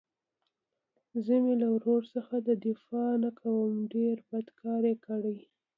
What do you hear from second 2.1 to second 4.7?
څخه دفاع نه کوم ډېر بد